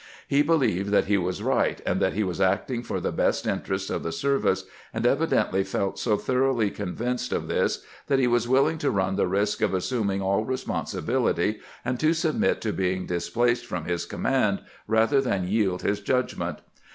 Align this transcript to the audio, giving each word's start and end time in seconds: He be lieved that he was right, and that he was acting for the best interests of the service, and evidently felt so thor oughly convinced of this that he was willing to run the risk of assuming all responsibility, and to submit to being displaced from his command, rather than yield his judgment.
He 0.27 0.41
be 0.41 0.51
lieved 0.53 0.87
that 0.87 1.05
he 1.05 1.19
was 1.19 1.43
right, 1.43 1.79
and 1.85 2.01
that 2.01 2.13
he 2.13 2.23
was 2.23 2.41
acting 2.41 2.81
for 2.81 2.99
the 2.99 3.11
best 3.11 3.45
interests 3.45 3.91
of 3.91 4.01
the 4.01 4.11
service, 4.11 4.65
and 4.91 5.05
evidently 5.05 5.63
felt 5.63 5.99
so 5.99 6.17
thor 6.17 6.41
oughly 6.49 6.73
convinced 6.73 7.31
of 7.31 7.47
this 7.47 7.83
that 8.07 8.17
he 8.17 8.25
was 8.25 8.47
willing 8.47 8.79
to 8.79 8.89
run 8.89 9.15
the 9.15 9.27
risk 9.27 9.61
of 9.61 9.75
assuming 9.75 10.19
all 10.19 10.43
responsibility, 10.43 11.59
and 11.85 11.99
to 11.99 12.13
submit 12.15 12.61
to 12.61 12.73
being 12.73 13.05
displaced 13.05 13.67
from 13.67 13.85
his 13.85 14.07
command, 14.07 14.61
rather 14.87 15.21
than 15.21 15.47
yield 15.47 15.83
his 15.83 15.99
judgment. 15.99 16.61